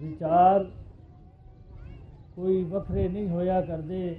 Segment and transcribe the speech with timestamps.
[0.00, 0.64] ਵਿਚਾਰ
[2.36, 4.16] ਕੋਈ ਵੱਖਰੇ ਨਹੀਂ ਹੋਇਆ ਕਰਦੇ।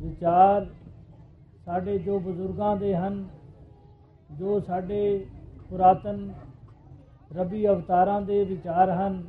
[0.00, 0.66] ਵਿਚਾਰ
[1.64, 3.24] ਸਾਡੇ ਜੋ ਬਜ਼ੁਰਗਾਂ ਦੇ ਹਨ,
[4.30, 5.26] ਜੋ ਸਾਡੇ
[5.70, 6.28] ਪੁਰਾਤਨ
[7.30, 9.22] ਰੱਬੀ ਅਵਤਾਰਾਂ ਦੇ ਵਿਚਾਰ ਹਨ,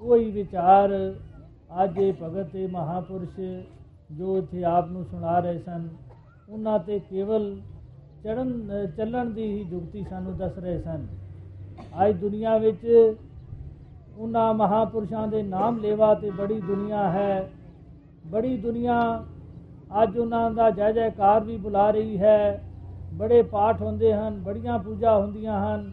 [0.00, 0.90] ਉਹੀ ਵਿਚਾਰ
[1.84, 3.40] ਅੱਜ ਇਹ ਭਗਤ ਤੇ ਮਹਾਪੁਰਸ਼
[4.10, 5.88] ਜੋ ਇੱਥੇ ਆਪ ਨੂੰ ਸੁਣਾ ਰਹੇ ਸਨ,
[6.48, 7.54] ਉਹਨਾਂ ਤੇ ਕੇਵਲ
[8.24, 11.06] ਚੜਨ ਚੱਲਣ ਦੀ ਹੀ ਜੁਗਤੀ ਸਾਨੂੰ ਦੱਸ ਰਹੇ ਸਨ।
[12.04, 13.16] ਅੱਜ ਦੁਨੀਆ ਵਿੱਚ
[14.18, 17.50] ਉਹਨਾਂ ਮਹਾਪੁਰਸ਼ਾਂ ਦੇ ਨਾਮ ਲੇਵਾ ਤੇ ਬੜੀ ਦੁਨੀਆ ਹੈ।
[18.26, 19.24] ਬੜੀ ਦੁਨੀਆ
[20.02, 22.60] ਅੱਜ ਉਹਨਾਂ ਦਾ ਜੈ ਜੈਕਾਰ ਵੀ ਬੁਲਾ ਰਹੀ ਹੈ।
[23.14, 25.92] ਬੜੇ ਪਾਠ ਹੁੰਦੇ ਹਨ, ਬੜੀਆਂ ਪੂਜਾ ਹੁੰਦੀਆਂ ਹਨ।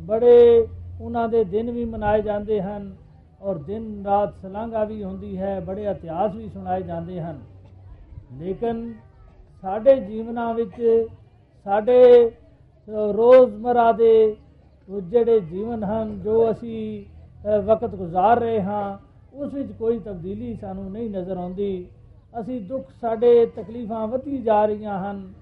[0.00, 0.66] ਬੜੇ
[1.00, 2.94] ਉਹਨਾਂ ਦੇ ਦਿਨ ਵੀ ਮਨਾਏ ਜਾਂਦੇ ਹਨ
[3.42, 7.38] ਔਰ ਦਿਨ ਰਾਤ ਸਲਾਂਗਾ ਵੀ ਹੁੰਦੀ ਹੈ, ਬੜੇ ਇਤਿਹਾਸ ਵੀ ਸੁਣਾਏ ਜਾਂਦੇ ਹਨ।
[8.38, 8.92] ਲੇਕਿਨ
[9.62, 11.08] ਸਾਡੇ ਜੀਵਨਾਂ ਵਿੱਚ
[11.66, 12.30] ਸਾਡੇ
[13.14, 14.36] ਰੋਜ਼ਮਰਾ ਦੇ
[14.88, 17.04] ਜਿਹੜੇ ਜੀਵਨ ਹਨ, ਜੋ ਅਸੀਂ
[17.64, 18.98] ਵਕਤ ਗੁਜ਼ਾਰ ਰਹੇ ਹਾਂ,
[19.34, 21.86] ਉਸ ਵਿੱਚ ਕੋਈ ਤਬਦੀਲੀ ਸਾਨੂੰ ਨਹੀਂ ਨਜ਼ਰ ਆਉਂਦੀ।
[22.40, 25.32] ਅਸੀਂ ਦੁੱਖ ਸਾਡੇ ਤਕਲੀਫਾਂ ਵਧੀ ਜਾ ਰਹੀਆਂ ਹਨ।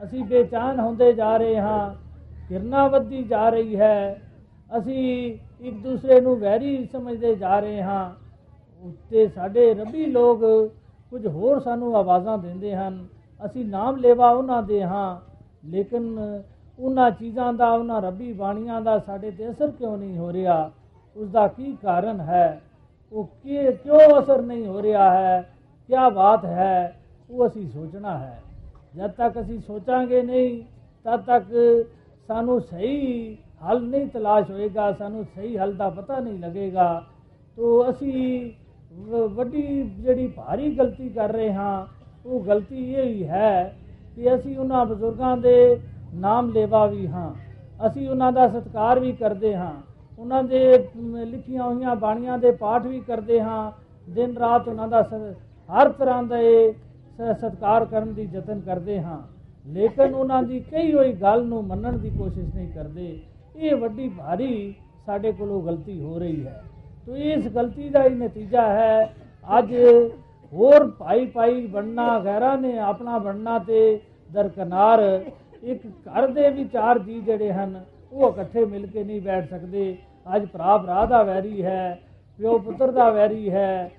[0.00, 1.94] ਅਸੀਂ ਬੇਚੈਨ ਹੁੰਦੇ ਜਾ ਰਹੇ ਹਾਂ
[2.48, 4.20] ਕਿਰਨਾ ਵੱਧਦੀ ਜਾ ਰਹੀ ਹੈ।
[4.78, 8.10] ਅਸੀਂ ਇੱਕ ਦੂਸਰੇ ਨੂੰ ਵੈਰੀ ਸਮਝਦੇ ਜਾ ਰਹੇ ਹਾਂ।
[8.82, 10.40] ਉੱਤੇ ਸਾਡੇ ਰੱਬੀ ਲੋਕ
[11.12, 13.06] ਕੁਝ ਹੋਰ ਸਾਨੂੰ ਆਵਾਜ਼ਾਂ ਦਿੰਦੇ ਹਨ।
[13.40, 15.20] ਅਸੀਂ ਨਾਮ ਲੈਵਾ ਉਹਨਾਂ ਦੇ ਹਾਂ,
[15.64, 16.18] ਲੇਕਿਨ
[16.78, 20.70] ਉਹਨਾਂ ਚੀਜ਼ਾਂ ਦਾ, ਉਹਨਾਂ ਰੱਬੀ ਬਾਣੀਆਂ ਦਾ ਸਾਡੇ ਤੇ ਅਸਰ ਕਿਉਂ ਨਹੀਂ ਹੋ ਰਿਹਾ?
[21.16, 22.60] ਉਸ ਦਾ ਕੀ ਕਾਰਨ ਹੈ?
[23.12, 25.42] ਉਹ ਕਿ ਕਿਉਂ ਅਸਰ ਨਹੀਂ ਹੋ ਰਿਹਾ ਹੈ?
[25.88, 26.94] ਕੀ ਬਾਤ ਹੈ?
[27.30, 28.42] ਉਹ ਅਸੀਂ ਸੋਚਣਾ ਹੈ।
[28.96, 30.62] ਜਦ ਤੱਕ ਅਸੀਂ ਸੋਚਾਂਗੇ ਨਹੀਂ,
[31.04, 31.44] ਤਦ ਤੱਕ
[32.28, 33.36] ਸਾਨੂੰ ਸਹੀ
[33.68, 37.04] ਹੱਲ ਨਹੀਂ ਤਲਾਸ਼ ਹੋਏਗਾ, ਸਾਨੂੰ ਸਹੀ ਹੱਲ ਦਾ ਪਤਾ ਨਹੀਂ ਲੱਗੇਗਾ।
[37.56, 38.50] ਤੋ ਅਸੀਂ
[39.28, 41.86] ਵੱਡੀ ਜਿਹੜੀ ਭਾਰੀ ਗਲਤੀ ਕਰ ਰਹੇ ਹਾਂ,
[42.26, 43.74] ਉਹ ਗਲਤੀ ਇਹ ਹੀ ਹੈ
[44.14, 45.80] ਕਿ ਅਸੀਂ ਉਹਨਾਂ ਬਜ਼ੁਰਗਾਂ ਦੇ
[46.14, 47.32] ਨਾਮ ਲੈਵਾ ਵੀ ਹਾਂ।
[47.86, 49.72] ਅਸੀਂ ਉਹਨਾਂ ਦਾ ਸਤਿਕਾਰ ਵੀ ਕਰਦੇ ਹਾਂ।
[50.18, 50.88] ਉਹਨਾਂ ਦੇ
[51.24, 53.70] ਲਿਖੀਆਂ ਹੋਈਆਂ ਬਾਣੀਆਂ ਦੇ ਪਾਠ ਵੀ ਕਰਦੇ ਹਾਂ।
[54.08, 55.02] ਦਿਨ ਰਾਤ ਉਹਨਾਂ ਦਾ
[55.68, 56.74] ਹਰ ਤਰ੍ਹਾਂ ਦੇ
[57.32, 59.20] ਸਤਿਕਾਰ ਕਰਨ ਦੀ ਯਤਨ ਕਰਦੇ ਹਾਂ।
[59.66, 63.18] ਲੇਕਿਨ ਉਹਨਾਂ ਦੀ ਕਈ ਹੋਈ ਗੱਲ ਨੂੰ ਮੰਨਣ ਦੀ ਕੋਸ਼ਿਸ਼ ਨਹੀਂ ਕਰਦੇ।
[63.56, 64.74] ਇਹ ਵੱਡੀ ਭਾਰੀ
[65.06, 66.62] ਸਾਡੇ ਕੋਲੋਂ ਗਲਤੀ ਹੋ ਰਹੀ ਹੈ।
[67.06, 69.14] ਤੋ ਇਸ ਗਲਤੀ ਦਾ ਹੀ ਨਤੀਜਾ ਹੈ,
[69.58, 69.74] ਅੱਜ
[70.52, 74.00] ਹੋਰ ਭਾਈ ਭਾਈ ਬਣਨਾ ਗੈਰਾਂ ਨੇ ਆਪਣਾ ਬਣਨਾ ਤੇ
[74.32, 75.00] ਦਰਕਨਾਰ
[75.62, 77.80] ਇੱਕ ਘਰ ਦੇ ਵਿਚਾਰ ਜੀ ਜਿਹੜੇ ਹਨ,
[78.12, 79.96] ਉਹ ਇਕੱਠੇ ਮਿਲ ਕੇ ਨਹੀਂ ਬੈਠ ਸਕਦੇ।
[80.26, 81.98] ਅੱਜ ਭਰਾ ਭਰਾ ਦਾ ਵੈਰੀ ਹੈ,
[82.38, 83.90] ਪਿਓ ਪੁੱਤਰ ਦਾ ਵੈਰੀ ਹੈ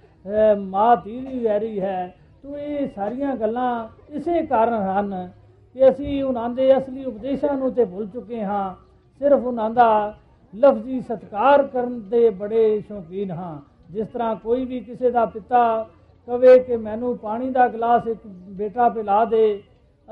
[0.60, 5.30] ਮਾਂ ਧੀ ਦੀ ਵੈਰੀ ਹੈ। ਤੋ ਇਹ ਸਾਰੀਆਂ ਗੱਲਾਂ ਇਸੇ ਕਾਰਨ ਹਨ
[5.76, 8.74] ਕਿ ਅਸੀਂ ਉਹਨਾਂ ਦੇ ਅਸਲੀ ਉਪਦੇਸ਼ਾਂ ਨੂੰ ਤੇ ਭੁੱਲ ਚੁੱਕੇ ਹਾਂ।
[9.22, 10.18] ਸਿਰਫ ਉਹਨਾਂ ਦਾ
[10.54, 13.60] ਲਫ਼ਜ਼ੀ ਸਤਕਾਰ ਕਰਨ ਦੇ ਬੜੇ ਸ਼ੌਕੀਨ ਹਾਂ।
[13.92, 15.90] ਜਿਸ ਤਰ੍ਹਾਂ ਕੋਈ ਵੀ ਕਿਸੇ ਦਾ ਪਿਤਾ
[16.28, 19.62] ਕਵੇ ਕਿ ਮੈਨੂੰ ਪਾਣੀ ਦਾ ਗਲਾਸ ਇੱਕ ਬੇਟਾ ਪਿਲਾ ਦੇ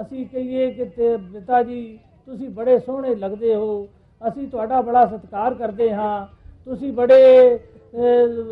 [0.02, 3.88] ਅਸੀਂ ਕਹੀਏ ਕਿ ਤੇ ਪਿਤਾ ਜੀ, ਤੁਸੀਂ ਬੜੇ ਸੋਹਣੇ ਲੱਗਦੇ ਹੋ।
[4.28, 6.28] ਅਸੀਂ ਤੁਹਾਡਾ ਬੜਾ ਸਤਿਕਾਰ ਕਰਦੇ ਹਾਂ।
[6.66, 7.60] ਤੁਸੀਂ ਬੜੇ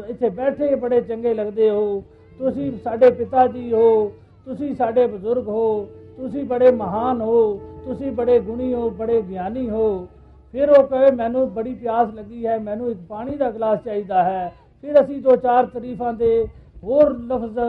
[0.07, 2.03] ਇੱਥੇ ਬੈਠੇ ਬੜੇ ਚੰਗੇ ਲੱਗਦੇ ਹੋ।
[2.39, 4.11] ਤੁਸੀਂ ਸਾਡੇ ਪਿਤਾ ਜੀ ਹੋ।
[4.45, 10.07] ਤੁਸੀਂ ਸਾਡੇ ਬਜ਼ੁਰਗ ਹੋ। ਤੁਸੀਂ ਬੜੇ ਮਹਾਨ ਹੋ। ਤੁਸੀਂ ਬੜੇ ਗੁਣੀ ਹੋ, ਬੜੇ ਗਿਆਨੀ ਹੋ।
[10.51, 14.53] ਫਿਰ ਉਹ ਕਹੇ, ਮੈਨੂੰ ਬੜੀ ਪਿਆਸ ਲੱਗੀ ਹੈ। ਮੈਨੂੰ ਇੱਕ ਪਾਣੀ ਦਾ ਗਲਾਸ ਚਾਹੀਦਾ ਹੈ।
[14.81, 16.47] ਫਿਰ ਅਸੀਂ ਦੋ ਚਾਰ ਤਾਰੀਫਾਂ ਦੇ
[16.83, 17.59] ਹੋਰ ਲਫ਼ਜ਼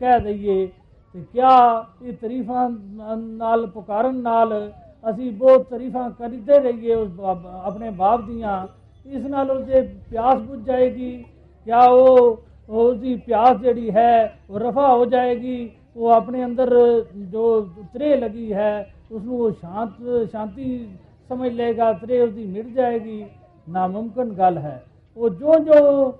[0.00, 0.70] ਕਹਿ ਦਈਏ।
[1.14, 2.68] ਤੇ ਕਿਆ ਇਹ ਤਾਰੀਫਾਂ
[3.16, 4.72] ਨਾਲ, ਪੁਕਾਰਨ ਨਾਲ
[5.04, 7.10] ਅਸੀਂ ਬਹੁਤ ਤਾਰੀਫਾਂ ਕਰਦੇ ਰਹੀਏ ਉਸ
[7.64, 8.66] ਆਪਣੇ ਬਾਪ ਦੀਆਂ।
[9.06, 9.80] ਇਸ ਨਾਲ ਉਹ ਜੇ
[10.10, 11.24] ਪਿਆਸ ਬੁੱਝ ਜਾਏਗੀ।
[11.66, 16.74] ਕਿਆ ਉਹ ਉਸ ਦੀ ਪਿਆਸ ਜਿਹੜੀ ਹੈ, ਉਹ ਰਫਾ ਹੋ ਜਾਏਗੀ। ਉਹ ਆਪਣੇ ਅੰਦਰ
[17.32, 17.44] ਜੋ
[17.78, 20.88] ਉਤਰੇ ਲੱਗੀ ਹੈ ਉਸ ਨੂੰ ਉਹ ਸ਼ਾਂਤ, ਸ਼ਾਂਤੀ
[21.28, 23.24] ਸਮਝ ਲਏਗਾ ਤਰੇ ਉਸ ਦੀ ਮਿਟ ਜਾਏਗੀ।
[23.68, 24.82] ਨਾਮੁਮਕਨ ਗੱਲ ਹੈ।
[25.16, 26.10] ਉਹ ਜੋ ਜੋ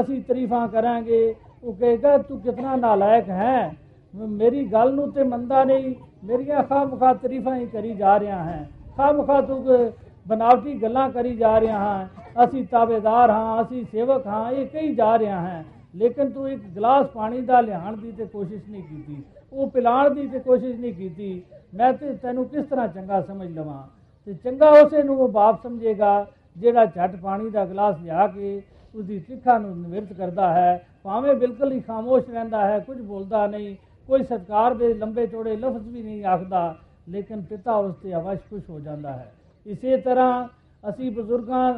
[0.00, 1.34] ਅਸੀਂ ਤਾਰੀਫਾਂ ਕਰਾਂਗੇ,
[1.64, 3.72] ਉਹ ਕਹੇਗਾ, ਤੂੰ ਕਿਤਨਾ ਨਾਲਾਇਕ ਹੈ?
[4.14, 5.94] ਮੇਰੀ ਗੱਲ ਨੂੰ ਤੇ ਮੰਦਾ ਨਹੀਂ।
[6.24, 9.92] ਮੇਰੀਆਂ ਖਾਮਖਾ ਤਾਰੀਫਾਂ ਹੀ ਕਰੀ ਜਾ ਰਿਹਾ ਹੈ। ਖਾਮਖਾ ਤੂੰ
[10.28, 12.08] ਬਨਾਵਟੀ ਗੱਲਾਂ ਕਰੀ ਜਾ ਰਿਹਾ ਹਾਂ।
[12.44, 15.64] ਅਸੀਂ ਤਾਬੇਦਾਰ ਹਾਂ, ਅਸੀਂ ਸੇਵਕ ਹਾਂ, ਇਹ ਕਹੀ ਜਾ ਰਿਹਾ ਹਾਂ।
[15.96, 19.22] ਲੇਕਿਨ ਤੂੰ ਇੱਕ ਗਲਾਸ ਪਾਣੀ ਦਾ ਲਿਆਣ ਦੀ ਤੇ ਕੋਸ਼ਿਸ਼ ਨਹੀਂ ਕੀਤੀ।
[19.52, 21.42] ਉਹ ਪਿਲਾਣ ਦੀ ਤੇ ਕੋਸ਼ਿਸ਼ ਨਹੀਂ ਕੀਤੀ।
[21.74, 23.82] ਮੈਂ ਤੇ ਤੈਨੂੰ ਕਿਸ ਤਰ੍ਹਾਂ ਚੰਗਾ ਸਮਝ ਲਵਾਂ?
[24.26, 26.26] ਤੇ ਚੰਗਾ ਉਸੇ ਨੂੰ ਉਹ ਬਾਪ ਸਮਝੇਗਾ,
[26.56, 28.62] ਜਿਹੜਾ ਝੱਟ ਪਾਣੀ ਦਾ ਗਲਾਸ ਲਿਆ ਕੇ
[28.94, 33.76] ਉਸਦੀ ਸਿੱਖਾਂ ਨੂੰ ਨਿਵਰਤ ਕਰਦਾ ਹੈ। ਭਾਵੇਂ ਬਿਲਕੁਲ ਹੀ ਖਾਮੋਸ਼ ਰਹਿੰਦਾ ਹੈ, ਕੁਝ ਬੋਲਦਾ ਨਹੀਂ।
[34.08, 36.74] ਕੋਈ ਸਤਕਾਰ ਦੇ ਲੰਬੇ ਚੌੜੇ ਲਫ਼ਜ਼ ਵੀ ਨਹੀਂ ਆਖਦਾ,
[37.08, 39.32] ਲੇਕਿਨ ਪਿਤਾ ਉਸ ਤੇ ਅਵਸ਼ ਖੁਸ਼ ਹੋ ਜਾਂਦਾ ਹੈ।
[39.66, 40.46] ਇਸੇ ਤਰ੍ਹਾਂ
[40.84, 41.72] ਅਸੀਂ ਬਜ਼ੁਰਗਾਂ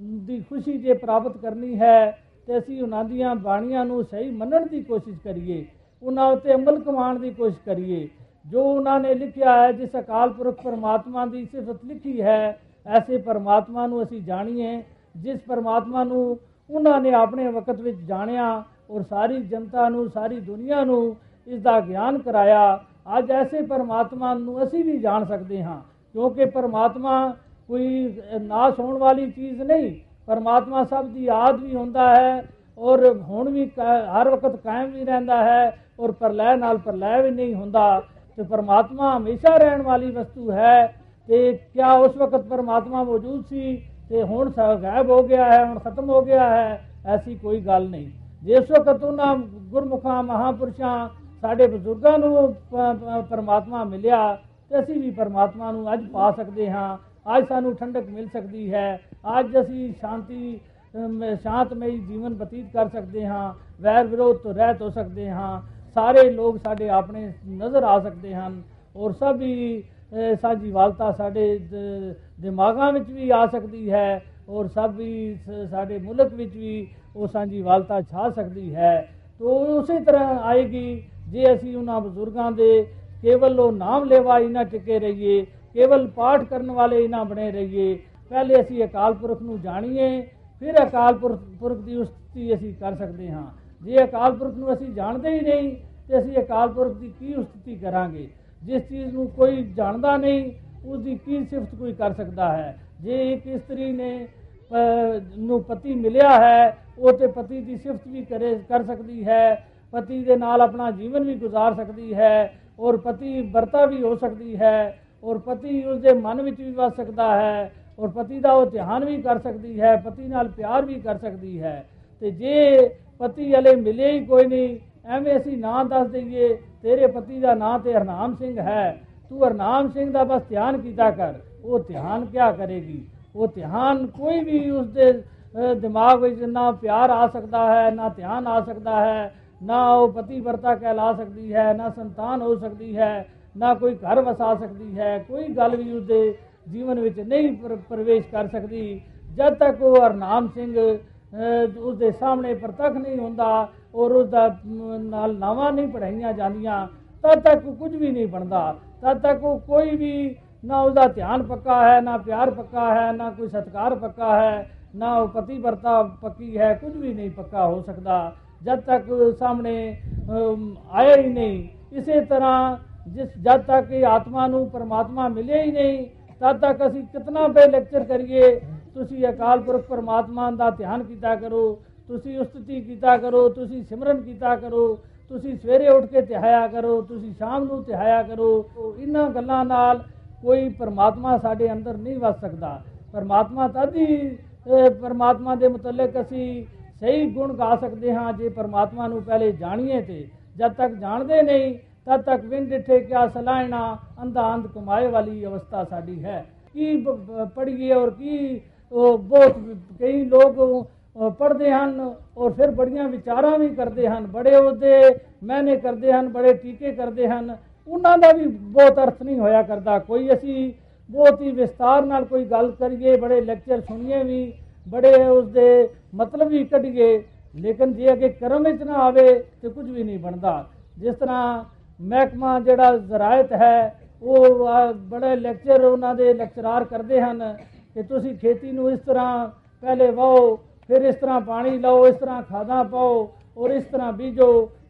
[0.00, 4.82] ਦੀ ਖੁਸ਼ੀ ਜੇ ਪ੍ਰਾਪਤ ਕਰਨੀ ਹੈ, ਤੇ ਅਸੀਂ ਉਹਨਾਂ ਦੀਆਂ ਬਾਣੀਆਂ ਨੂੰ ਸਹੀ ਮੰਨਣ ਦੀ
[4.82, 5.64] ਕੋਸ਼ਿਸ਼ ਕਰੀਏ,
[6.02, 8.08] ਉਹਨਾਂ ਉੱਤੇ ਅਮਲ ਕਮਾਉਣ ਦੀ ਕੋਸ਼ਿਸ਼ ਕਰੀਏ।
[8.46, 13.86] ਜੋ ਉਹਨਾਂ ਨੇ ਲਿਖਿਆ ਹੈ, ਜਿਸ ਅਕਾਲ ਪੁਰਖ ਪਰਮਾਤਮਾ ਦੀ ਸਿਫਤ ਲਿਖੀ ਹੈ, ਐਸੇ ਪਰਮਾਤਮਾ
[13.86, 14.82] ਨੂੰ ਅਸੀਂ ਜਾਣੀਏ,
[15.16, 16.38] ਜਿਸ ਪਰਮਾਤਮਾ ਨੂੰ
[16.70, 21.16] ਉਹਨਾਂ ਨੇ ਆਪਣੇ ਵਕਤ ਵਿੱਚ ਜਾਣਿਆ ਔਰ ਸਾਰੀ ਜਨਤਾ ਨੂੰ, ਸਾਰੀ ਦੁਨੀਆ ਨੂੰ
[21.48, 22.80] ਇਸ ਦਾ ਗਿਆਨ ਕਰਾਇਆ।
[23.18, 25.80] ਅੱਜ ਐਸੇ ਪਰਮਾਤਮਾ ਨੂੰ ਅਸੀਂ ਵੀ ਜਾਣ ਸਕਦੇ ਹਾਂ,
[26.12, 27.34] ਕਿਉਂਕਿ ਪਰਮਾਤਮਾ
[27.68, 29.94] ਕੋਈ ਨਾਸ ਹੋਣ ਵਾਲੀ ਚੀਜ਼ ਨਹੀਂ,
[30.26, 32.44] ਪਰਮਾਤਮਾ ਸਭ ਦੀ ਆਦ ਵੀ ਹੁੰਦਾ ਹੈ
[32.78, 37.30] ਔਰ ਹੁਣ ਵੀ ਕਾ- ਹਰ ਵਕਤ ਕਾਇਮ ਵੀ ਰਹਿੰਦਾ ਹੈ ਔਰ ਪ੍ਰਲੈ ਨਾਲ ਪ੍ਰਲੈ ਵੀ
[37.30, 38.02] ਨਹੀਂ ਹੁੰਦਾ।
[38.36, 40.94] ਤੇ ਪਰਮਾਤਮਾ ਹਮੇਸ਼ਾ ਰਹਿਣ ਵਾਲੀ ਵਸਤੂ ਹੈ
[41.28, 43.82] ਤੇ ਕਿਆ ਉਸ ਵਕਤ ਪਰਮਾਤਮਾ ਮੌਜੂਦ ਸੀ?
[44.10, 47.88] ਤੇ ਹੁਣ ਸ- ਗਾਇਬ ਹੋ ਗਿਆ ਹੈ, ਹੁਣ ਖਤਮ ਹੋ ਗਿਆ ਹੈ, ਐਸੀ ਕੋਈ ਗੱਲ
[47.88, 48.10] ਨਹੀਂ।
[48.42, 51.08] ਜਿਸ ਵਕਤ ਉਹਨਾਂ ਗੁਰਮੁਖਾਂ, ਮਹਾਪੁਰਸ਼ਾਂ
[51.42, 54.34] ਸਾਡੇ ਬਜ਼ੁਰਗਾਂ ਨੂੰ ਪ- ਪ- ਪਰਮਾਤਮਾ ਮਿਲਿਆ
[54.70, 56.98] ਤੇ ਅਸੀਂ ਵੀ ਪਰਮਾਤਮਾ ਨੂੰ ਅੱਜ ਪਾ ਸਕਦੇ ਹਾਂ।
[57.38, 59.00] ਅੱਜ ਸਾਨੂੰ ਠੰਡਕ ਮਿਲ ਸਕਦੀ ਹੈ।
[59.38, 60.60] ਅੱਜ ਅਸੀਂ ਸ਼ਾਂਤੀ
[60.96, 65.62] ਅਮ, ਸ਼ਾਂਤਮਈ ਜੀਵਨ ਬਤੀਤ ਕਰ ਸਕਦੇ ਹਾਂ। ਵੈਰ ਵਿਰੋਧ ਤੋਂ ਰਹਿਤ ਹੋ ਸਕਦੇ ਹਾਂ।
[65.94, 68.62] ਸਾਰੇ ਲੋਕ ਸਾਡੇ ਆਪਣੇ ਨਜ਼ਰ ਆ ਸਕਦੇ ਹਨ।
[68.96, 69.84] ਔਰ ਸਭ ਹੀ
[70.32, 75.70] ਅ, ਸਾਂਝੀ ਵਾਲਤਾ ਸਾਡੇ ਦ- ਦਿਮਾਗਾਂ ਵਿੱਚ ਵੀ ਆ ਸਕਦੀ ਹੈ। ਔਰ ਸਭ ਹੀ ਸ-
[75.70, 79.08] ਸਾਡੇ ਮੁਲਕ ਵਿੱਚ ਵੀ ਉਹ ਸਾਂਝੀ ਵਾਲਤਾ ਛਾ ਸਕਦੀ ਹੈ।
[79.38, 79.48] ਤੋ
[79.78, 82.86] ਉਸੇ ਤਰ੍ਹਾਂ ਆਏਗੀ। ਜੇ ਅਸੀਂ ਉਹਨਾਂ ਬਜ਼ੁਰਗਾਂ ਦੇ
[83.22, 87.50] ਕੇਵਲ ਉਹ ਨਾਮ ਲੈਵਾ ਹੀ ਨਾ ਟਿਕੇ ਰਹੀਏ ਕੇਵਲ ਪਾਠ ਕਰਨ ਵਾਲੇ ਹੀ ਨਾ ਬਣੇ
[87.52, 87.98] ਰਹੀਏ
[88.30, 90.20] ਪਹਿਲੇ ਅਸੀਂ ਅਕਾਲ ਪੁਰਖ ਨੂੰ ਜਾਣੀਏ
[90.60, 93.46] ਫਿਰ ਅਕਾਲ ਪੁਰਖ ਪੁਰਖ ਦੀ ਉਸਤਤੀ ਅਸੀਂ ਕਰ ਸਕਦੇ ਹਾਂ।
[93.82, 95.76] ਜੇ ਅਕਾਲ ਪੁਰਖ ਨੂੰ ਅਸੀਂ ਜਾਣਦੇ ਹੀ ਨਹੀਂ
[96.08, 98.28] ਤੇ ਅਸੀਂ ਅਕਾਲ ਪੁਰਖ ਦੀ ਕੀ ਉਸਤਤੀ ਕਰਾਂਗੇ?
[98.62, 100.52] ਜਿਸ ਚੀਜ਼ ਨੂੰ ਕੋਈ ਜਾਣਦਾ ਨਹੀਂ
[100.84, 102.78] ਉਸ ਦੀ ਕੀ ਸਿਫਤ ਕੋਈ ਕਰ ਸਕਦਾ ਹੈ?
[103.00, 104.26] ਜੇ ਇੱਕ ਇਸਤਰੀ ਨੇ
[104.72, 109.68] ਅਹ, ਨੂੰ ਪਤੀ ਮਿਲਿਆ ਹੈ ਉਹ ਤੇ ਪਤੀ ਦੀ ਸਿਫਤ ਵੀ ਕਰੇ ਕਰ ਸਕਦੀ ਹੈ
[109.92, 114.56] ਪਤੀ ਦੇ ਨਾਲ ਆਪਣਾ ਜੀਵਨ ਵੀ ਗੁਜ਼ਾਰ ਸਕਦੀ ਹੈ ਔਰ ਪਤੀ ਵਰਤਾ ਵੀ ਹੋ ਸਕਦੀ
[114.56, 118.66] ਹੈ ਔਰ ਪਤੀ ਉਸ ਦੇ ਮਨ ਵਿੱਚ ਵੀ ਵਸ ਸਕਦਾ ਹੈ ਔਰ ਪਤੀ ਦਾ ਉਹ
[118.66, 121.84] ਧਿਆਨ ਵੀ ਕਰ ਸਕਦੀ ਹੈ ਪਤੀ ਨਾਲ ਪਿਆਰ ਵੀ ਕਰ ਸਕਦੀ ਹੈ।
[122.20, 122.88] ਤੇ ਜੇ
[123.18, 127.78] ਪਤੀ ਹਲੇ ਮਿਲੇ ਹੀ ਕੋਈ ਨਹੀਂ ਐਵੇਂ ਅਸੀਂ ਨਾਂ ਦੱਸ ਦਈਏ ਤੇਰੇ ਪਤੀ ਦਾ ਨਾਂ
[127.78, 129.00] ਤੇ ਹਰਨਾਮ ਸਿੰਘ ਹੈ।
[129.30, 133.04] ਤੂੰ ਹਰਨਾਮ ਸਿੰਘ ਦਾ ਬਸ ਧਿਆਨ ਕੀਤਾ ਕਰ ਉਹ ਧਿਆਨ ਕਿਆ ਕਰੇਗੀ?
[133.36, 138.08] ਉਹ ਧਿਆਨ ਕੋਈ ਵੀ ਉਸ ਦੇ ਅਹ, ਦਿਮਾਗ ਵਿੱਚ ਨਾ ਪਿਆਰ ਆ ਸਕਦਾ ਹੈ ਨਾ
[138.08, 142.96] ਧਿਆਨ ਆ ਸਕਦਾ ਹੈ ਨਾ ਉਹ ਪਤੀ ਵਰਤਾ ਕਹਿਲਾ ਸਕਦੀ ਹੈ ਨਾ ਸੰਤਾਨ ਹੋ ਸਕਦੀ
[142.96, 143.26] ਹੈ
[143.56, 146.34] ਨਾ ਕੋਈ ਘਰ ਵਸਾ ਸਕਦੀ ਹੈ ਕੋਈ ਗੱਲ ਵੀ ਉਸਦੇ
[146.68, 149.00] ਜੀਵਨ ਵਿੱਚ ਨਹੀਂ ਪ੍ਰ- ਪ੍ਰਵੇਸ਼ ਕਰ ਸਕਦੀ।
[149.34, 154.94] ਜਦ ਤੱਕ ਉਹ ਹਰਨਾਮ ਸਿੰਘ ਅਹ, ਉਸਦੇ ਸਾਹਮਣੇ ਪ੍ਰਤੱਖ ਨਹੀਂ ਹੁੰਦਾ ਔਰ ਉਸ ਦਾ ਮ,
[154.96, 156.86] ਨਾਲ ਨਾਵਾਂ ਨਹੀਂ ਪੜਾਈਆਂ ਜਾਂਦੀਆਂ
[157.22, 161.42] ਤਦ ਤੱਕ ਉਹ ਕੁਝ ਵੀ ਨਹੀਂ ਬਣਦਾ। ਤਦ ਤੱਕ ਉਹ ਕੋਈ ਵੀ ਨਾ ਉਹਦਾ ਧਿਆਨ
[161.42, 166.02] ਪੱਕਾ ਹੈ ਨਾ ਪਿਆਰ ਪੱਕਾ ਹੈ ਨਾ ਕੋਈ ਸਤਕਾਰ ਪੱਕਾ ਹੈ ਨਾ ਉਹ ਪਤੀ ਵਰਤਾ
[166.02, 169.04] ਪੱਕੀ ਹੈ ਕੁਝ ਵੀ ਨਹੀਂ ਪੱਕਾ ਹੋ ਸਕਦਾ। ਜਦ ਤੱਕ
[169.38, 169.96] ਸਾਹਮਣੇ
[170.30, 172.76] ਅਮ, ਆਇਆ ਹੀ ਨਹੀਂ ਇਸੇ ਤਰ੍ਹਾਂ
[173.08, 176.06] ਜਿਸ ਜਦ ਤੱਕ ਇਹ ਆਤਮਾ ਨੂੰ ਪਰਮਾਤਮਾ ਮਿਲੇ ਹੀ ਨਹੀਂ
[176.40, 178.54] ਤਦ ਤੱਕ ਅਸੀਂ ਕਿਤਨਾ ਬੇ ਲੈਕਚਰ ਕਰੀਏ
[178.94, 181.62] ਤੁਸੀਂ ਅਕਾਲ ਪੁਰਖ ਪਰਮਾਤਮਾ ਦਾ ਧਿਆਨ ਕੀਤਾ ਕਰੋ
[182.08, 184.82] ਤੁਸੀਂ ਉਸਤਤੀ ਕੀਤਾ ਕਰੋ ਤੁਸੀਂ ਸਿਮਰਨ ਕੀਤਾ ਕਰੋ
[185.30, 188.50] ਤੁਸੀਂ ਸਵੇਰੇ ਉੱਠ ਕੇ ਧਿਆਇਆ ਕਰੋ ਤੁਸੀਂ ਸ਼ਾਮ ਨੂੰ ਧਿਆਇਆ ਕਰੋ
[188.98, 190.02] ਇਹਨਾਂ ਗੱਲਾਂ ਨਾਲ
[190.42, 192.80] ਕੋਈ ਪਰਮਾਤਮਾ ਸਾਡੇ ਅੰਦਰ ਨਹੀਂ ਵਸ ਸਕਦਾ
[193.12, 196.64] ਪਰਮਾਤਮਾ ਤਦ ਹੀ ਅਹ, ਪਰਮਾਤਮਾ ਦੇ ਮੁਤਲਕ ਅਸੀਂ
[197.00, 201.78] ਸਹੀ ਗੁਣ ਗਾ ਸਕਦੇ ਹਾਂ ਜੇ ਪਰਮਾਤਮਾ ਨੂੰ ਪਹਿਲੇ ਜਾਣੀਏ ਤੇ। ਜਦ ਤੱਕ ਜਾਣਦੇ ਨਹੀਂ
[202.06, 207.16] ਤਦ ਤੱਕ ਵਿੰਨ ਡਿਠੇ ਕਿਆ ਸਲਾਹਣਾ ਅੰਧਾ ਅੰਧ ਕਮਾਏ ਵਾਲੀ ਅਵਸਥਾ ਸਾਡੀ ਹੈ। ਕੀ ਬ-
[207.16, 208.60] ਬ- ਪੜ੍ਹੀਏ ਔਰ ਕੀ
[208.92, 209.56] ਉਹ ਬਹੁਤ
[209.98, 210.86] ਕਈ ਲੋਕ
[211.20, 215.00] ਅਹ, ਪੜ੍ਹਦੇ ਹਨ ਔਰ ਫਿਰ ਬੜੀਆਂ ਵਿਚਾਰਾਂ ਵੀ ਕਰਦੇ ਹਨ। ਬੜੇ ਉਹਦੇ
[215.44, 217.56] ਮਹਿਨੇ ਕਰਦੇ ਹਨ ਬੜੇ ਟੀਕੇ ਕਰਦੇ ਹਨ।
[217.88, 220.72] ਉਹਨਾਂ ਦਾ ਵੀ ਬਹੁਤ ਅਰਥ ਨਹੀਂ ਹੋਇਆ ਕਰਦਾ। ਕੋਈ ਅਸੀਂ
[221.10, 224.52] ਬਹੁਤ ਹੀ ਵਿਸਤਾਰ ਨਾਲ ਕੋਈ ਗੱਲ ਕਰੀਏ ਬੜੇ ਲੈਕਚਰ ਸੁਣੀਏ ਵੀ
[224.88, 227.22] ਬੜੇ ਉਸਦੇ ਮਤਲਬ ਵੀ ਕੱਢੀਏ
[227.54, 229.28] ਲੇਕਿਨ ਜੇ ਅਗੇ ਕਰਮ ਵਿੱਚ ਨਾ ਆਵੇ
[229.62, 230.64] ਤੇ ਕੁਝ ਵੀ ਨਹੀਂ ਬਣਦਾ।
[230.98, 231.64] ਜਿਸ ਤਰ੍ਹਾਂ
[232.00, 237.56] ਮਹਿਕਮਾ ਜਿਹੜਾ ਜ਼ਰਾਇਤ ਹੈ ਉਹ ਆ, ਬੜੇ ਲੈਕਚਰ ਉਹਨਾਂ ਦੇ ਲੈਕਚਰਾਰ ਕਰਦੇ ਹਨ
[237.96, 239.48] ਕਿ ਤੁਸੀਂ ਖੇਤੀ ਨੂੰ ਇਸ ਤਰ੍ਹਾਂ
[239.82, 240.56] ਪਹਿਲੇ ਵਾਓ
[240.88, 244.48] ਫਿਰ ਇਸ ਤਰ੍ਹਾਂ ਪਾਣੀ ਲਾਓ ਇਸ ਤਰ੍ਹਾਂ ਖਾਦਾਂ ਪਾਓ ਔਰ ਇਸ ਤਰ੍ਹਾਂ ਬੀਜੋ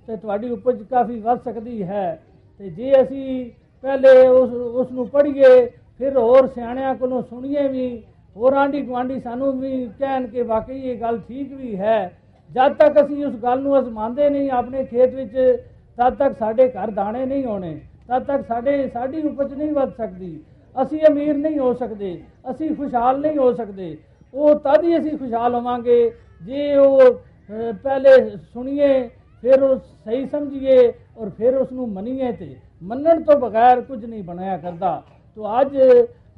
[0.09, 2.21] ਤੇ ਤੁਹਾਡੀ ਉਪਜ ਕਾਫੀ ਵੱਧ ਸਕਦੀ ਹੈ।
[2.61, 3.51] ਤੇ ਜੇ ਅਸੀਂ
[3.85, 5.67] ਪਹਿਲੇ ਉਸ ਉਸ ਨੂੰ ਪੜ੍ਹੀਏ
[6.01, 8.03] ਫਿਰ ਹੋਰ ਸਿਆਣਿਆਂ ਕੋਲੋਂ ਸੁਣੀਏ ਵੀ
[8.37, 12.13] ਹੋਰ ਆਂਢੀ ਗੁਆਂਢੀ ਸਾਨੂੰ ਵੀ ਕਹਿਣ ਕਿ ਵਾਕਈ ਇਹ ਗੱਲ ਠੀਕ ਵੀ ਹੈ।
[12.51, 15.33] ਜਦ ਤੱਕ ਅਸੀਂ ਉਸ ਗੱਲ ਨੂੰ ਅਜ਼ਮਾਉਂਦੇ ਨਹੀਂ ਆਪਣੇ ਖੇਤ ਵਿੱਚ
[15.99, 20.39] ਤਦ ਤੱਕ ਸਾਡੇ ਘਰ ਦਾਣੇ ਨਹੀਂ ਹੋਣੇ ਤਦ ਤੱਕ ਸਾਡੇ ਸਾਡੀ ਉਪਜ ਨਹੀਂ ਵੱਧ ਸਕਦੀ।
[20.77, 22.17] ਅਸੀਂ ਅਮੀਰ ਨਹੀਂ ਹੋ ਸਕਦੇ
[22.51, 23.97] ਅਸੀਂ ਖੁਸ਼ਹਾਲ ਨਹੀਂ ਹੋ ਸਕਦੇ।
[24.35, 26.01] ਉਹ ਤਦ ਹੀ ਅਸੀਂ ਖੁਸ਼ਹਾਲ ਹੋਵਾਂਗੇ
[26.43, 29.09] ਜੇ ਉਹ ਅਹ, ਪਹਿਲੇ ਸੁਣੀਏ
[29.43, 34.23] ਫਿਰ ਉਹ ਸਹੀ ਸਮਝੀਏ ਔਰ ਫਿਰ ਉਸ ਨੂੰ ਮੰਨੀਏ ਤੇ ਮੰਨਣ ਤੋਂ ਬਗੈਰ ਕੁਝ ਨਹੀਂ
[34.23, 35.03] ਬਣਾਇਆ ਕਰਦਾ।
[35.37, 35.77] ਤੋ ਅੱਜ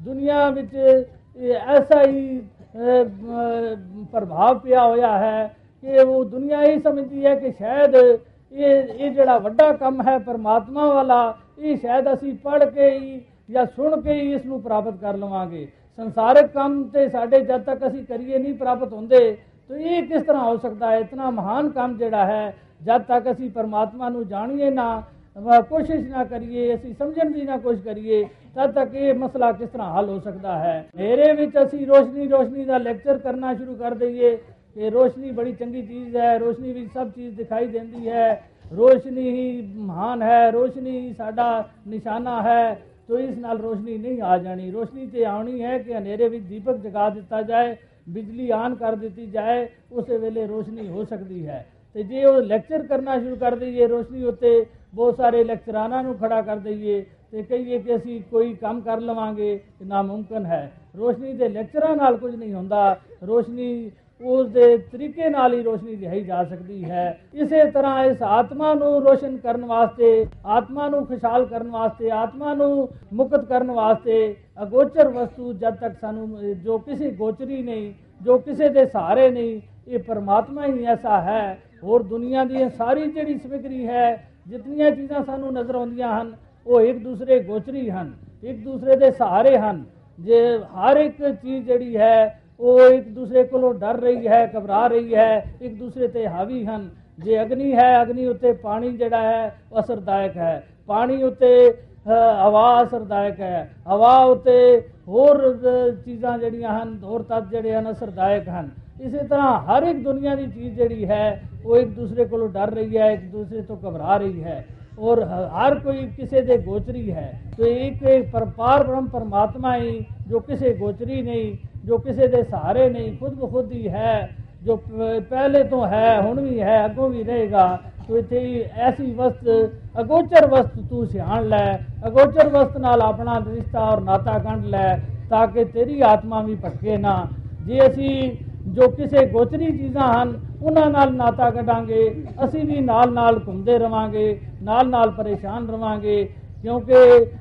[0.01, 1.05] ਦੁਨੀਆ ਵਿੱਚ ਇਹ
[1.41, 7.53] ਐਸਾ ਹੀ ਅਹ, ਅਹ, ਪ੍ਰਭਾਵ ਪਿਆ ਹੋਇਆ ਹੈ ਕਿ ਉਹ ਦੁਨੀਆ ਇਹ ਸਮਝਦੀ ਹੈ ਕਿ
[7.53, 13.21] ਸ਼ਾਇਦ ਇਹ ਇਹ ਜਿਹੜਾ ਵੱਡਾ ਕੰਮ ਹੈ ਪਰਮਾਤਮਾ ਵਾਲਾ ਇਹ ਸ਼ਾਇਦ ਅਸੀਂ ਪੜ੍ਹ ਕੇ ਹੀ
[13.51, 17.87] ਜਾਂ ਸੁਣ ਕੇ ਹੀ ਇਸ ਨੂੰ ਪ੍ਰਾਪਤ ਕਰ ਲਵਾਂਗੇ। ਸੰਸਾਰਿਕ ਕੰਮ ਤੇ ਸਾਡੇ ਜਦ ਤੱਕ
[17.87, 19.37] ਅਸੀਂ ਕਰੀਏ ਨਹੀਂ ਪ੍ਰਾਪਤ ਹੁੰਦੇ
[19.69, 20.99] ਤਾਂ ਇਹ ਕਿਸ ਤਰ੍ਹਾਂ ਹੋ ਸਕਦਾ ਹੈ?
[20.99, 25.03] ਇਤਨਾ ਮਹਾਨ ਕੰਮ ਜਿਹੜਾ ਹੈ ਜਦ ਤੱਕ ਅਸੀਂ ਪਰਮਾਤਮਾ ਨੂੰ ਜਾਣੀਏ ਨਾ ਅਹ
[25.45, 29.95] ਕੋਸ਼ਿਸ਼ ਨਾ ਕਰੀਏ, ਅਸੀਂ ਸਮਝਣ ਦੀ ਨਾ ਕੋਸ਼ਿਸ਼ ਕਰੀਏ ਤਦ ਤੱਕ ਇਹ ਮਸਲਾ ਕਿਸ ਤਰ੍ਹਾਂ
[29.95, 30.89] ਹੱਲ ਹੋ ਸਕਦਾ ਹੈ?
[30.97, 34.37] ਮੇਰੇ ਵਿੱਚ ਅਸੀਂ ਰੋਸ਼ਨੀ ਰੋਸ਼ਨੀ ਦਾ ਲੈਕਚਰ ਕਰਨਾ ਸ਼ੁਰੂ ਕਰ ਦਈਏ
[34.75, 38.43] ਕਿ ਰੋਸ਼ਨੀ ਬੜੀ ਚੰਗੀ ਚੀਜ਼ ਹੈ, ਰੋਸ਼ਨੀ ਵਿੱਚ ਸਭ ਚੀਜ਼ ਦਿਖਾਈ ਦਿੰਦੀ ਹੈ।
[38.77, 44.39] ਰੋਸ਼ਨੀ ਹੀ ਮਹਾਨ ਹੈ, ਰੋਸ਼ਨੀ ਹੀ ਸਾਡਾ ਨਿਸ਼ਾਨਾ ਹੈ। ਤੋ ਇਸ ਨਾਲ ਰੋਸ਼ਨੀ ਨਹੀਂ ਆ
[44.39, 47.77] ਜਾਣੀ। ਰੋਸ਼ਨੀ ਤੇ ਆਉਣੀ ਹੈ ਕਿ ਹਨੇਰੇ ਵਿੱਚ ਦੀਪਕ ਜਗਾ ਦਿੱਤਾ ਜਾਏ,
[48.09, 52.83] ਬਿਜਲੀ ਆਨ ਕਰ ਦਿੱਤੀ ਜਾਏ, ਉਸੇ ਵੇਲੇ ਰੋਸ਼ਨੀ ਹੋ ਸਕਦੀ ਹੈ। ਤੇ ਜੇ ਉਹ ਲੈਕਚਰ
[52.83, 57.79] ਕਰਨਾ ਸ਼ੁਰੂ ਕਰ ਦਈਏ, ਰੋਸ਼ਨੀ ਉੱਤੇ ਬਹੁਤ ਸਾਰੇ ਲੈਕਚਰਾਨਾਂ ਨੂੰ ਖੜਾ ਕਰ ਦਈਏ ਤੇ ਕਹੀਏ
[57.79, 62.55] ਕਿ ਅਸੀਂ ਕੋਈ ਕੰਮ ਕਰ ਲਵਾਂਗੇ, ਇਹ ਨਾਮੁਮਕਿਨ ਹੈ। ਰੋਸ਼ਨੀ ਦੇ ਲੈਕਚਰਾਂ ਨਾਲ ਕੁਝ ਨਹੀਂ
[62.55, 63.91] ਹੁੰਦਾ। ਰੋਸ਼ਨੀ
[64.23, 69.03] ਉਸ ਦੇ ਤਰੀਕੇ ਨਾਲ ਹੀ ਰੋਸ਼ਨੀ ਲਿਆਈ ਜਾ ਸਕਦੀ ਹੈ। ਇਸੇ ਤਰ੍ਹਾਂ ਇਸ ਆਤਮਾ ਨੂੰ
[69.03, 75.53] ਰੋਸ਼ਨ ਕਰਨ ਵਾਸਤੇ, ਆਤਮਾ ਨੂੰ ਖੁਸ਼ਹਾਲ ਕਰਨ ਵਾਸਤੇ, ਆਤਮਾ ਨੂੰ ਮੁਕਤ ਕਰਨ ਵਾਸਤੇ ਅਗੋਚਰ ਵਸਤੂ
[75.53, 77.93] ਜਦ ਤੱਕ ਸਾਨੂੰ ਜੋ ਕਿਸੇ ਗੋਚਰੀ ਨਹੀਂ,
[78.25, 83.11] ਜੋ ਕਿਸੇ ਦੇ ਸਹਾਰੇ ਨਹੀਂ, ਇਹ ਪਰਮਾਤਮਾ ਹੀ ਐਸਾ ਹੈ। ਹੋਰ ਦੁਨੀਆ ਦੀ ਇਹ ਸਾਰੀ
[83.11, 86.33] ਜਿਹੜੀ ਸਮਗਰੀ ਹੈ ਜਿਤਨੀਆਂ ਚੀਜ਼ਾਂ ਸਾਨੂੰ ਨਜ਼ਰ ਆਉਂਦੀਆਂ ਹਨ
[86.67, 89.85] ਉਹ ਇੱਕ ਦੂਸਰੇ ਗੋਚਰੀ ਹਨ ਇੱਕ ਦੂਸਰੇ ਦੇ ਸਹਾਰੇ ਹਨ।
[90.19, 95.15] ਜੇ ਹਰ ਇੱਕ ਚੀਜ਼ ਜਿਹੜੀ ਹੈ ਉਹ ਇੱਕ ਦੂਸਰੇ ਕੋਲੋਂ ਡਰ ਰਹੀ ਹੈ ਘਬਰਾ ਰਹੀ
[95.15, 96.89] ਹੈ ਇੱਕ ਦੂਸਰੇ ਤੇ ਹਾਵੀ ਹਨ।
[97.19, 102.13] ਜੇ ਅਗਨੀ ਹੈ ਅਗਨੀ ਉੱਤੇ ਪਾਣੀ ਜਿਹੜਾ ਹੈ ਉਹ ਅਸਰਦਾਇਕ ਹੈ। ਪਾਣੀ ਉੱਤੇ ਅ,
[102.49, 108.49] ਹਵਾ ਅਸਰਦਾਇਕ ਹੈ। ਹਵਾ ਉੱਤੇ ਹੋਰ ਅ, ਚੀਜ਼ਾਂ ਜਿਹੜੀਆਂ ਹਨ ਹੋਰ ਤੱਤ ਜਿਹੜੇ ਹਨ ਅਸਰਦਾਇਕ
[108.49, 112.71] ਹਨ। ਇਸੇ ਤਰ੍ਹਾਂ ਹਰ ਇੱਕ ਦੁਨੀਆ ਦੀ ਚੀਜ਼ ਜਿਹੜੀ ਹੈ, ਉਹ ਇੱਕ ਦੂਸਰੇ ਕੋਲੋਂ ਡਰ
[112.71, 114.67] ਰਹੀ ਹੈ, ਇੱਕ ਦੂਸਰੇ ਤੋਂ ਘਬਰਾ ਰਹੀ ਹੈ।
[114.99, 120.05] ਔਰ ਹ- ਹਰ ਕੋਈ ਕਿਸੇ ਦੇ ਗੋਚਰੀ ਹੈ। ਤੇ ਇੱਕ ਇੱਕ ਪਰਪਾਰ ਬ੍ਰਹਮ ਪਰਮਾਤਮਾ ਹੀ
[120.29, 124.31] ਜੋ ਕਿਸੇ ਗੋਚਰੀ ਨਹੀਂ, ਜੋ ਕਿਸੇ ਦੇ ਸਹਾਰੇ ਨਹੀਂ, ਖੁਦ ਬਖੁਦ ਹੀ ਹੈ,
[124.63, 129.13] ਜੋ ਪ- ਪਹਿਲੇ ਤੋਂ ਹੈ, ਹੁਣ ਵੀ ਹੈ, ਅੱਗੋਂ ਵੀ ਰਹੇਗਾ। ਤੋ ਇੱਥੇ ਹੀ ਐਸੀ
[129.13, 134.97] ਵਸਤ, ਅਗੋਚਰ ਵਸਤ ਤੂੰ ਸਿਆਣ ਲੈ, ਅਗੋਚਰ ਵਸਤ ਨਾਲ ਆਪਣਾ ਰਿਸ਼ਤਾ ਔਰ ਨਾਤਾ ਗੰਢ ਲੈ,
[135.31, 137.27] ਤਾਂ ਕਿ ਤੇਰੀ ਆਤਮਾ ਵੀ ਭਟਕੇ ਨਾ।
[137.67, 138.37] ਜੇ ਅਸੀਂ
[138.67, 144.41] ਜੋ ਕਿਸੇ ਗੋਚਰੀ ਚੀਜ਼ਾਂ ਹਨ ਉਹਨਾਂ ਨਾਲ ਨਾਤਾ ਕੱਢਾਂਗੇ ਅਸੀਂ ਵੀ ਨਾਲ ਨਾਲ ਘੁੰਮਦੇ ਰਵਾਂਗੇ
[144.63, 146.25] ਨਾਲ ਨਾਲ ਪਰੇਸ਼ਾਨ ਰਵਾਂਗੇ
[146.63, 146.95] ਕਿਉਂਕਿ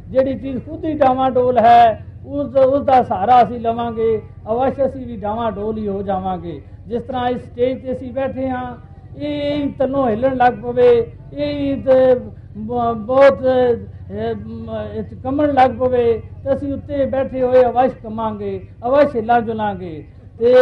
[0.09, 4.21] ਜਿਹੜੀ ਚੀਜ਼ ਖੁਦ ਹੀ ਡਾਵਾਂਡੋਲ ਹੈ ਉਸ ਉਸ ਦਾ ਸਹਾਰਾ ਅਸੀਂ ਲਵਾਂਗੇ
[4.51, 8.75] ਅਵਸ਼ ਅਸੀਂ ਵੀ ਡਾਵਾਂਡੋਲ ਹੀ ਹੋ ਜਾਵਾਂਗੇ। ਜਿਸ ਤਰ੍ਹਾਂ ਇਸ ਸਟੇਜ ਤੇ ਅਸੀਂ ਬੈਠੇ ਹਾਂ
[9.17, 10.89] ਇਹ ਹੀ ਤਨੋਂ ਹਿੱਲਣ ਲੱਗ ਪਵੇ
[11.33, 12.15] ਇਹ ਹੀ ਤੇ
[12.57, 17.93] ਬ- ਬਹੁਤ ਅਹ, ਮ- ਇਹ 'ਚ ਕੰਮਣ ਲੱਗ ਪਵੇ ਤੇ ਅਸੀਂ ਉੱਤੇ ਬੈਠੇ ਹੋਏ ਅਵਸ਼
[18.03, 20.03] ਕਮਾਂਗੇ ਅਵਸ਼ ਹਿੱਲਾਂ ਜੁਲਾਂਗੇ
[20.39, 20.53] ਤੇ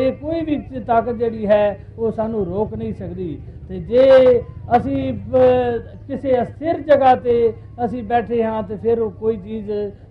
[0.00, 4.42] ਇਹ ਕੋਈ ਵੀ ਤਾਕਤ ਜਿਹੜੀ ਹੈ, ਉਹ ਸਾਨੂੰ ਰੋਕ ਨਹੀਂ ਸਕਦੀ। ਤੇ ਜੇ
[4.76, 7.52] ਅਸੀਂ ਬ- ਕਿਸੇ ਅਸਥਿਰ ਜਗ੍ਹਾ ਤੇ
[7.84, 9.70] ਅਸੀਂ ਬੈਠੇ ਹਾਂ, ਤੇ ਫਿਰ ਉਹ ਕੋਈ ਚੀਜ਼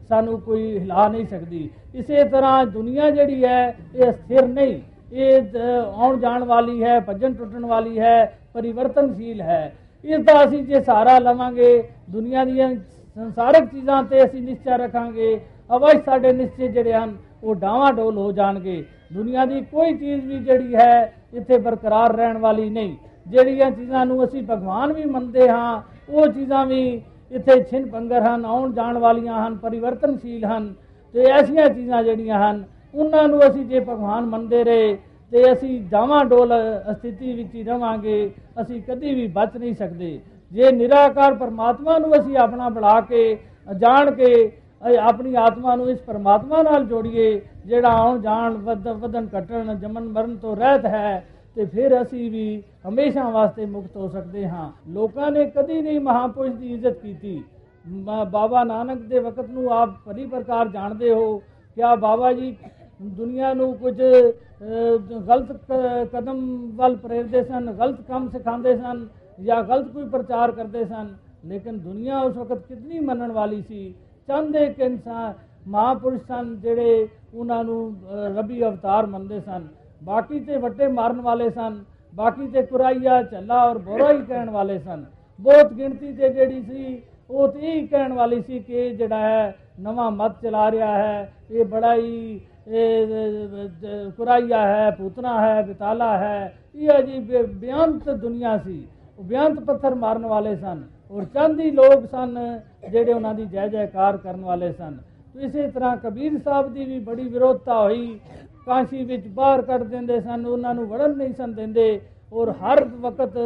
[0.09, 4.81] ਸਾਨੂੰ ਕੋਈ ਹਿਲਾ ਨਹੀਂ ਸਕਦੀ। ਇਸੇ ਤਰ੍ਹਾਂ ਦੁਨੀਆ ਜਿਹੜੀ ਹੈ, ਇਹ ਅਸਥਿਰ ਨਹੀਂ।
[5.13, 5.57] ਇਹ ਦ-
[5.95, 9.73] ਆਉਣ ਜਾਣ ਵਾਲੀ ਹੈ, ਭੱਜਣ ਟੁੱਟਣ ਵਾਲੀ ਹੈ, ਪਰਿਵਰਤਨਸ਼ੀਲ ਹੈ।
[10.05, 12.75] ਇਸ ਦਾ ਅਸੀਂ ਜੇ ਸਹਾਰਾ ਲਵਾਂਗੇ, ਦੁਨੀਆ ਦੀਆਂ
[13.15, 15.39] ਸੰਸਾਰਿਕ ਚੀਜ਼ਾਂ ਤੇ ਅਸੀਂ ਨਿਸ਼ਚੈ ਰੱਖਾਂਗੇ,
[15.75, 20.75] ਅਵਸ਼ ਸਾਡੇ ਨਿਸ਼ਚੇ ਜਿਹੜੇ ਹਨ, ਉਹ ਡਾਵਾਂਡੋਲ ਹੋ ਜਾਣਗੇ। ਦੁਨੀਆ ਦੀ ਕੋਈ ਚੀਜ਼ ਵੀ ਜਿਹੜੀ
[20.75, 22.95] ਹੈ ਇੱਥੇ ਬਰਕਰਾਰ ਰਹਿਣ ਵਾਲੀ ਨਹੀਂ।
[23.27, 27.01] ਜਿਹੜੀਆਂ ਚੀਜ਼ਾਂ ਨੂੰ ਅਸੀਂ ਭਗਵਾਨ ਵੀ ਮੰਨਦੇ ਹਾਂ, ਉਹ ਚੀਜ਼ਾਂ ਵੀ
[27.31, 30.73] ਇੱਥੇ ਛਿਨ ਭੰਗਰ ਹਨ, ਆਉਣ ਜਾਣ ਵਾਲੀਆਂ ਹਨ, ਪਰਿਵਰਤਨਸ਼ੀਲ ਹਨ,
[31.13, 32.63] ਤੇ ਐਸੀਆਂ ਚੀਜ਼ਾਂ ਜਿਹੜੀਆਂ ਹਨ,
[32.95, 34.97] ਉਹਨਾਂ ਨੂੰ ਅਸੀਂ ਜੇ ਭਗਵਾਨ ਮੰਨਦੇ ਰਹੇ,
[35.31, 36.53] ਤੇ ਅਸੀਂ ਡਾਵਾਂਡੋਲ
[36.93, 40.19] ਸਥਿਤੀ ਵਿੱਚ ਹੀ ਰਵਾਂਗੇ, ਅਸੀਂ ਕਦੀ ਵੀ ਬਚ ਨਹੀਂ ਸਕਦੇ।
[40.51, 43.39] ਜੇ ਨਿਰਾਕਾਰ ਪਰਮਾਤਮਾ ਨੂੰ ਅਸੀਂ ਆਪਣਾ ਬਣਾ ਕੇ,
[43.77, 44.57] ਜਾਣ ਕੇ
[44.89, 50.03] ਅ- ਆਪਣੀ ਆਤਮਾ ਨੂੰ ਇਸ ਪਰਮਾਤਮਾ ਨਾਲ ਜੋੜੀਏ ਜਿਹੜਾ ਆਉਣ ਜਾਣ ਵਧ- ਵਧਣ ਘਟਣ ਜਮਨ
[50.03, 55.31] ਮਰਨ ਤੋਂ ਰਹਿਤ ਹੈ ਤੇ ਫਿਰ ਅਸੀਂ ਵੀ ਹਮੇਸ਼ਾ ਵਾਸਤੇ ਮੁਕਤ ਹੋ ਸਕਦੇ ਹਾਂ। ਲੋਕਾਂ
[55.31, 57.43] ਨੇ ਕਦੀ ਨਹੀਂ ਮਹਾਪੁਰਸ਼ ਦੀ ਇੱਜ਼ਤ ਕੀਤੀ।
[57.87, 61.37] ਮ- ਬਾਬਾ ਨਾਨਕ ਦੇ ਵਕਤ ਨੂੰ ਆਪ ਭਲੀ ਪ੍ਰਕਾਰ ਜਾਣਦੇ ਹੋ।
[61.75, 62.57] ਕਿਆ ਬਾਬਾ ਜੀ
[63.01, 69.07] ਦੁਨੀਆ ਨੂੰ ਕੁਝ ਅ, ਗਲਤ ਕ- ਕਦਮ ਵੱਲ ਪ੍ਰੇਰਦੇ ਸਨ ਗਲਤ ਕੰਮ ਸਿਖਾਉਂਦੇ ਸਨ
[69.43, 71.15] ਜਾਂ ਗਲਤ ਕੋਈ ਪ੍ਰਚਾਰ ਕਰਦੇ ਸਨ?
[71.45, 73.95] ਲੇਕਿਨ ਦੁਨੀਆ ਉਸ ਵਕਤ ਕਿਤਨੀ ਮੰਨਣ ਵਾਲੀ ਸੀ?
[74.27, 75.33] ਚੰਦ ਇੱਕ ਇਨਸਾਨ
[75.67, 79.67] ਮਹਾਪੁਰਸ਼ ਸਨ ਜਿਹੜੇ ਉਹਨਾਂ ਨੂੰ ਅ, ਰੱਬੀ ਅਵਤਾਰ ਮੰਨਦੇ ਸਨ।
[80.03, 81.83] ਬਾਕੀ ਤੇ ਵੱਟੇ ਮਾਰਨ ਵਾਲੇ ਸਨ
[82.15, 85.05] ਬਾਕੀ ਤੇ ਕੁਰਾਈਆ ਝੱਲਾ ਔਰ ਬੋਰਾ ਹੀ ਕਹਿਣ ਵਾਲੇ ਸਨ।
[85.39, 87.01] ਬਹੁਤ ਗਿਣਤੀ ਤੇ ਜਿਹੜੀ ਸੀ
[87.31, 91.33] ਉਹ ਤੇ ਇਹ ਕਹਿਣ ਵਾਲੀ ਸੀ ਕਿ ਇਹ ਜਿਹੜਾ ਹੈ ਨਵਾਂ ਮਤ ਚਲਾ ਰਿਹਾ ਹੈ।
[91.51, 97.47] ਇਹ ਬੜਾ ਹੀ ਇਹ, ਅ, ਅ, ਕੁਰਾਈਆ ਹੈ ਪੂਤਨਾ ਹੈ ਬਿਤਾਲਾ ਹੈ। ਇਹ ਜੀ ਬੇ-
[97.47, 98.87] ਬੇਅੰਤ ਦੁਨੀਆ ਸੀ।
[99.19, 102.59] ਉਹ ਬੇਅੰਤ ਪੱਥਰ ਮਾਰਨ ਵਾਲੇ ਸਨ। ਔਰ ਚੰਦ ਹੀ ਲੋਕ ਸਨ
[102.91, 106.99] ਜਿਹੜੇ ਉਹਨਾਂ ਦੀ ਜੈ ਜੈਕਾਰ ਕਰਨ ਵਾਲੇ ਸਨ। ਤੇ ਇਸੇ ਤਰ੍ਹਾਂ ਕਬੀਰ ਸਾਹਿਬ ਦੀ ਵੀ
[106.99, 108.19] ਬੜੀ ਵਿਰੋਧਤਾ ਹੋਈ।
[108.65, 112.01] ਕਾਂਸੀ ਵਿੱਚ ਬਾਹਰ ਕੱਢ ਦਿੰਦੇ ਸਨ, ਉਹਨਾਂ ਨੂੰ ਵੜਨ ਨਹੀਂ ਸਨ ਦਿੰਦੇ
[112.33, 113.37] ਔਰ ਹਰ ਵਕਤ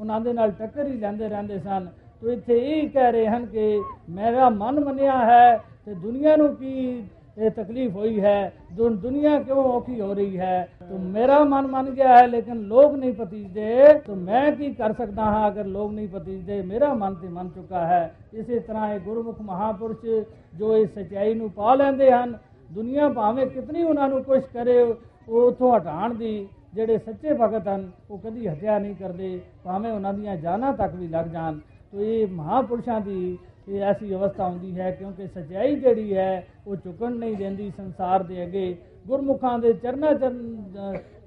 [0.00, 1.88] ਉਹਨਾਂ ਦੇ ਨਾਲ ਟੱਕਰ ਹੀ ਲੈਂਦੇ ਰਹਿੰਦੇ ਸਨ।
[2.20, 7.02] ਤੋ ਇੱਥੇ ਇਹ ਕਹਿ ਰਹੇ ਹਨ ਕਿ, ਮੇਰਾ ਮਨ ਮੰਨਿਆ ਹੈ ਤੇ ਦੁਨੀਆ ਨੂੰ ਕੀ
[7.38, 10.68] ਇਹ ਤਕਲੀਫ ਹੋਈ ਹੈ। ਦੁ- ਦੁਨੀਆ ਕਿਉਂ ਔਖੀ ਹੋ ਰਹੀ ਹੈ?
[10.88, 15.24] ਤੋ ਮੇਰਾ ਮਨ ਮੰਨ ਗਿਆ ਹੈ, ਲੇਕਿਨ ਲੋਕ ਨਹੀਂ ਪਤੀਜਦੇ ਤੋ ਮੈਂ ਕੀ ਕਰ ਸਕਦਾ
[15.24, 19.40] ਹਾਂ ਅਗਰ ਲੋਕ ਨਹੀਂ ਪਤੀਜਦੇ ਮੇਰਾ ਮਨ ਤੇ ਮੰਨ ਚੁੱਕਾ ਹੈ। ਇਸੇ ਤਰ੍ਹਾਂ ਇਹ ਗੁਰਮੁਖ
[19.40, 20.24] ਮਹਾਪੁਰਸ਼
[20.54, 22.38] ਜੋ ਇਸ ਸਚਾਈ ਨੂੰ ਪਾ ਲੈਂਦੇ ਹਨ,
[22.72, 24.82] ਦੁਨੀਆ ਭਾਵੇਂ ਕਿਤਨੀ ਉਹਨਾਂ ਨੂੰ ਕੋਸ਼ਿਸ਼ ਕਰੇ,
[25.28, 30.14] ਉਹ ਉਥੋਂ ਹਟਾਉਣ ਦੀ ਜਿਹੜੇ ਸੱਚੇ ਭਗਤ ਹਨ, ਉਹ ਕਦੀ ਹਟਿਆ ਨਹੀਂ ਕਰਦੇ। ਭਾਵੇਂ ਉਹਨਾਂ
[30.14, 31.58] ਦੀਆਂ ਜਾਨਾਂ ਤੱਕ ਵੀ ਲੱਗ ਜਾਣ।
[31.92, 37.12] ਤੋ ਇਹ ਮਹਾਪੁਰਸ਼ਾਂ ਦੀ ਇਹ ਐਸੀ ਅਵਸਥਾ ਹੁੰਦੀ ਹੈ ਕਿਉਂਕਿ ਸਚਾਈ ਜਿਹੜੀ ਹੈ, ਉਹ ਝੁਕਣ
[37.12, 40.64] ਨਹੀਂ ਦਿੰਦੀ ਸੰਸਾਰ ਦੇ ਅੱਗੇ। ਗੁਰਮੁਖਾਂ ਦੇ ਚਰਨਾਂ ਚਰਨ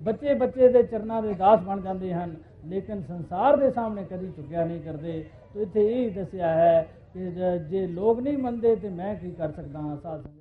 [0.03, 4.65] ਬੱਚੇ ਬੱਚੇ ਦੇ ਚਰਨਾਂ ਦੇ ਦਾਸ ਬਣ ਜਾਂਦੇ ਹਨ, ਲੇਕਿਨ ਸੰਸਾਰ ਦੇ ਸਾਹਮਣੇ ਕਦੀ ਝੁਕਿਆ
[4.65, 9.15] ਨਹੀਂ ਕਰਦੇ। ਤੋ ਇੱਥੇ ਇਹ ਦੱਸਿਆ ਹੈ ਕਿ ਜ- ਜੇ ਲੋਕ ਨਹੀਂ ਮੰਨਦੇ, ਤੇ ਮੈਂ
[9.15, 9.97] ਕੀ ਕਰ ਸਕਦਾ ਹਾਂ?
[10.03, 10.38] ਸਾਧ ਸੰਗਤ